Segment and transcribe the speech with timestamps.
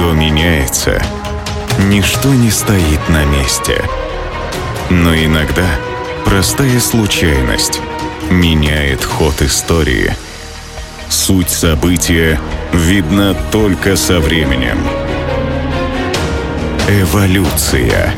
[0.00, 1.02] Все меняется.
[1.90, 3.84] Ничто не стоит на месте.
[4.88, 5.66] Но иногда
[6.24, 7.82] простая случайность
[8.30, 10.14] меняет ход истории.
[11.10, 12.40] Суть события
[12.72, 14.78] видна только со временем.
[16.88, 18.14] Эволюция.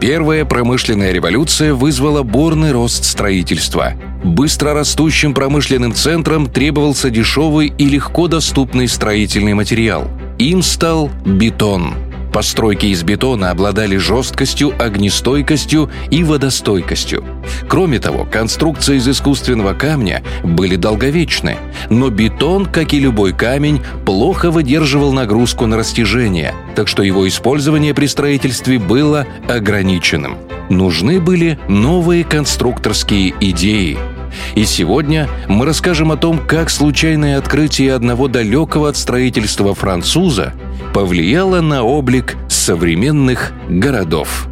[0.00, 3.94] Первая промышленная революция вызвала бурный рост строительства.
[4.24, 10.10] Быстро растущим промышленным центрам требовался дешевый и легко доступный строительный материал.
[10.38, 11.94] Им стал бетон–
[12.34, 17.22] Постройки из бетона обладали жесткостью, огнестойкостью и водостойкостью.
[17.68, 21.58] Кроме того, конструкции из искусственного камня были долговечны,
[21.90, 27.94] но бетон, как и любой камень, плохо выдерживал нагрузку на растяжение, так что его использование
[27.94, 30.36] при строительстве было ограниченным.
[30.68, 33.96] Нужны были новые конструкторские идеи–
[34.54, 40.52] и сегодня мы расскажем о том, как случайное открытие одного далекого от строительства француза
[40.92, 44.48] повлияло на облик современных городов.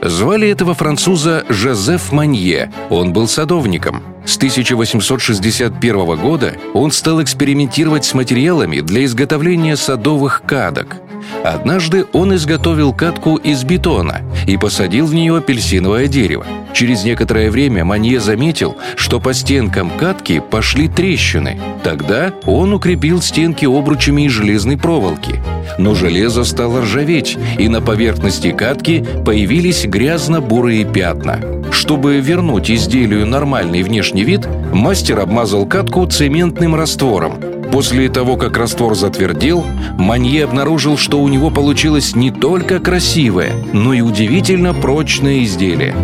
[0.00, 2.72] Звали этого француза Жозеф Манье.
[2.88, 4.02] Он был садовником.
[4.24, 10.98] С 1861 года он стал экспериментировать с материалами для изготовления садовых кадок–
[11.44, 16.46] Однажды он изготовил катку из бетона и посадил в нее апельсиновое дерево.
[16.74, 21.58] Через некоторое время Манье заметил, что по стенкам катки пошли трещины.
[21.82, 25.40] Тогда он укрепил стенки обручами из железной проволоки.
[25.78, 31.40] Но железо стало ржаветь, и на поверхности катки появились грязно-бурые пятна.
[31.70, 37.34] Чтобы вернуть изделию нормальный внешний вид, мастер обмазал катку цементным раствором,
[37.72, 39.64] После того, как раствор затвердел,
[39.98, 45.94] Манье обнаружил, что у него получилось не только красивое, но и удивительно прочное изделие.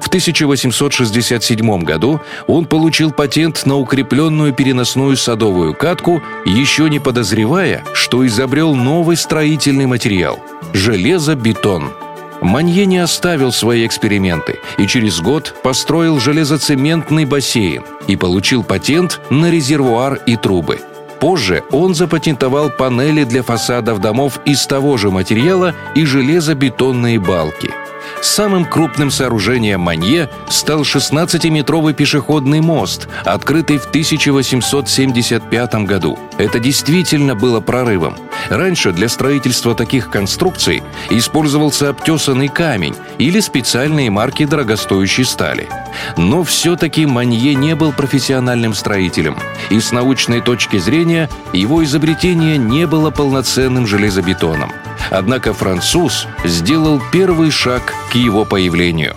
[0.00, 8.26] В 1867 году он получил патент на укрепленную переносную садовую катку, еще не подозревая, что
[8.26, 10.38] изобрел новый строительный материал–
[10.72, 11.92] железобетон–
[12.42, 19.50] Манье не оставил свои эксперименты и через год построил железоцементный бассейн и получил патент на
[19.50, 20.80] резервуар и трубы.
[21.20, 27.70] Позже он запатентовал панели для фасадов домов из того же материала и железобетонные балки–
[28.20, 36.18] Самым крупным сооружением Манье стал 16-метровый пешеходный мост, открытый в 1875 году.
[36.38, 38.16] Это действительно было прорывом.
[38.48, 45.68] Раньше для строительства таких конструкций использовался обтесанный камень или специальные марки дорогостоящей стали.
[46.16, 49.36] Но все-таки Манье не был профессиональным строителем,
[49.70, 54.72] и с научной точки зрения его изобретение не было полноценным железобетоном.
[55.10, 59.16] Однако француз сделал первый шаг к его появлению.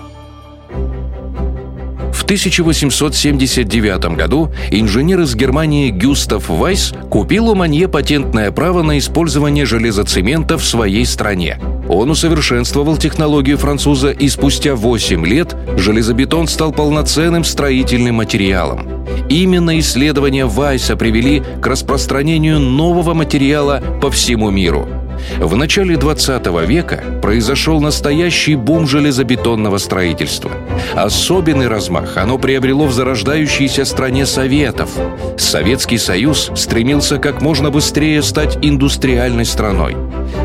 [2.25, 9.63] В 1879 году инженер из Германии Гюстав Вайс купил у Манье патентное право на использование
[9.67, 11.59] железоцемента в своей стране.
[11.87, 19.05] Он усовершенствовал технологию француза, и спустя 8 лет железобетон стал полноценным строительным материалом.
[19.29, 24.87] Именно исследования Вайса привели к распространению нового материала по всему миру–
[25.39, 30.51] в начале 20 века произошел настоящий бум железобетонного строительства.
[30.93, 34.89] Особенный размах оно приобрело в зарождающейся стране Советов.
[35.37, 39.95] Советский Союз стремился как можно быстрее стать индустриальной страной.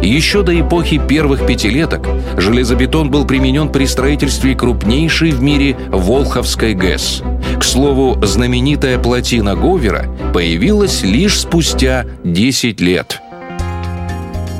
[0.03, 2.07] Еще до эпохи первых пятилеток
[2.37, 7.23] железобетон был применен при строительстве крупнейшей в мире Волховской ГЭС.
[7.59, 13.21] К слову, знаменитая плотина Говера появилась лишь спустя 10 лет–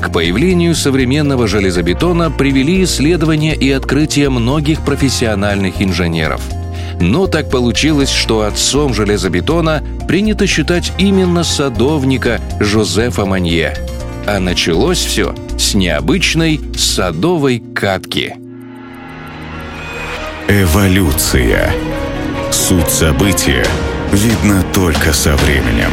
[0.01, 6.41] к появлению современного железобетона привели исследования и открытия многих профессиональных инженеров.
[6.99, 13.75] Но так получилось, что отцом железобетона принято считать именно садовника Жозефа Манье.
[14.27, 18.35] А началось все с необычной садовой катки.
[20.47, 21.73] Эволюция.
[22.51, 23.65] Суть события
[24.11, 25.91] видна только со временем.